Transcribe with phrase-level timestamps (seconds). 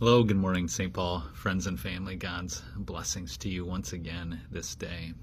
[0.00, 0.92] Hello, good morning, St.
[0.92, 2.16] Paul, friends and family.
[2.16, 5.14] God's blessings to you once again this day.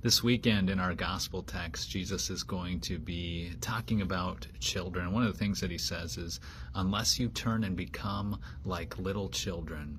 [0.00, 5.12] This weekend in our gospel text, Jesus is going to be talking about children.
[5.12, 6.38] One of the things that he says is,
[6.72, 9.98] Unless you turn and become like little children,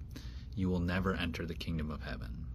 [0.56, 2.46] you will never enter the kingdom of heaven.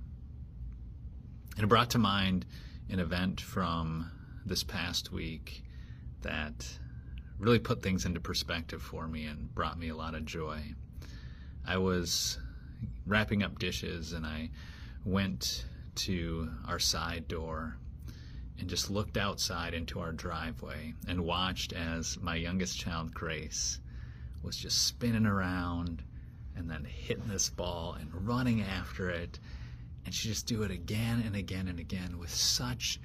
[1.57, 2.47] And it brought to mind
[2.89, 4.11] an event from
[4.47, 5.65] this past week
[6.23, 6.67] that
[7.39, 10.75] really put things into perspective for me and brought me a lot of joy.
[11.67, 12.39] I was
[13.07, 14.51] wrapping up dishes and I
[15.05, 15.65] went
[15.97, 17.77] to our side door
[18.59, 23.81] and just looked outside into our driveway and watched as my youngest child, Grace,
[24.43, 26.05] was just spinning around
[26.55, 29.39] and then hitting this ball and running after it.
[30.05, 33.01] And she just do it again and again and again with such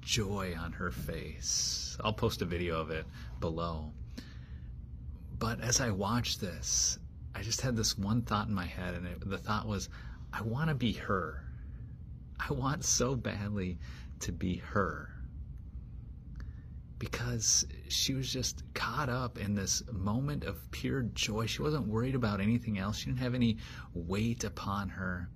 [0.00, 1.98] joy on her face.
[2.04, 3.04] I'll post a video of it
[3.40, 3.92] below.
[5.38, 6.98] But as I watched this,
[7.36, 9.90] I just had this one thought in my head, and it, the thought was,
[10.32, 11.44] I want to be her.
[12.40, 13.78] I want so badly
[14.20, 15.10] to be her.
[16.98, 21.44] Because she was just caught up in this moment of pure joy.
[21.44, 22.96] She wasn't worried about anything else.
[22.96, 23.58] She didn't have any
[23.92, 25.28] weight upon her.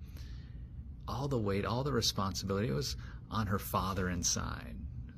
[1.06, 2.96] All the weight, all the responsibility was
[3.30, 4.74] on her father inside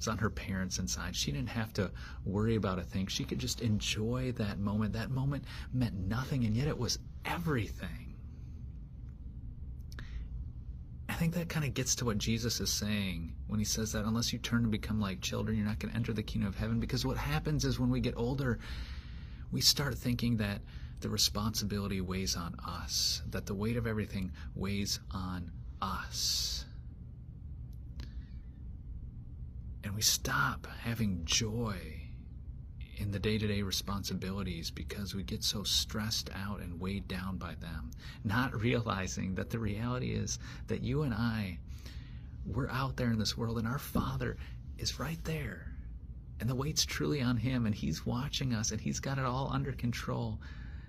[0.08, 1.16] on her parents' inside.
[1.16, 1.90] She didn't have to
[2.24, 3.06] worry about a thing.
[3.06, 4.92] She could just enjoy that moment.
[4.92, 8.14] That moment meant nothing, and yet it was everything.
[11.08, 14.04] I think that kind of gets to what Jesus is saying when he says that
[14.04, 16.56] unless you turn and become like children, you're not going to enter the kingdom of
[16.56, 16.80] heaven.
[16.80, 18.58] Because what happens is when we get older,
[19.50, 20.62] we start thinking that
[21.00, 25.50] the responsibility weighs on us, that the weight of everything weighs on
[25.82, 26.64] us.
[29.84, 31.76] And we stop having joy
[32.96, 37.36] in the day to day responsibilities because we get so stressed out and weighed down
[37.36, 37.90] by them,
[38.24, 40.38] not realizing that the reality is
[40.68, 41.58] that you and I,
[42.46, 44.36] we're out there in this world and our Father
[44.78, 45.68] is right there.
[46.40, 49.50] And the weight's truly on Him, and He's watching us, and He's got it all
[49.52, 50.40] under control.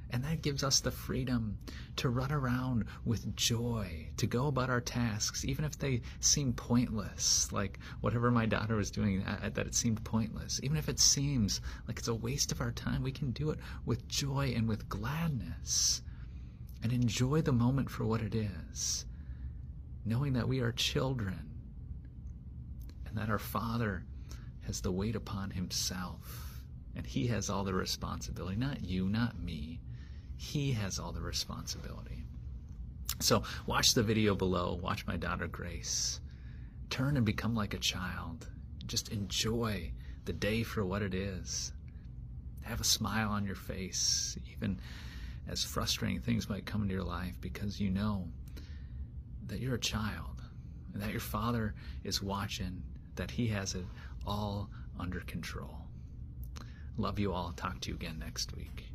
[0.09, 1.57] And that gives us the freedom
[1.95, 7.51] to run around with joy, to go about our tasks, even if they seem pointless,
[7.51, 10.59] like whatever my daughter was doing, uh, uh, that it seemed pointless.
[10.61, 13.59] Even if it seems like it's a waste of our time, we can do it
[13.85, 16.03] with joy and with gladness
[16.83, 19.05] and enjoy the moment for what it is,
[20.05, 21.49] knowing that we are children
[23.07, 24.03] and that our Father
[24.61, 26.61] has the weight upon Himself.
[26.95, 29.81] And he has all the responsibility, not you, not me.
[30.43, 32.25] He has all the responsibility.
[33.21, 34.77] So watch the video below.
[34.83, 36.19] Watch my daughter Grace.
[36.89, 38.49] Turn and become like a child.
[38.85, 39.93] Just enjoy
[40.25, 41.71] the day for what it is.
[42.63, 44.81] Have a smile on your face, even
[45.47, 48.27] as frustrating things might come into your life, because you know
[49.47, 50.41] that you're a child
[50.93, 52.83] and that your father is watching,
[53.15, 53.85] that he has it
[54.27, 55.87] all under control.
[56.97, 57.53] Love you all.
[57.53, 58.92] Talk to you again next week.